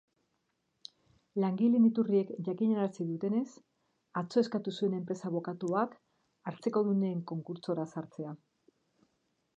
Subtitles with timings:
[1.43, 3.45] Langileen iturriek jakinarazi dutenez,
[4.23, 5.95] atzo eskatu zuen enpresa abokatuak
[6.53, 8.37] hartzekodunen konkurtsora sartzea.